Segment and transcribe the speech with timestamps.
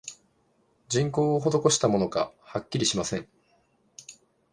[0.89, 3.27] 人工をほどこしたものか、はっきりしません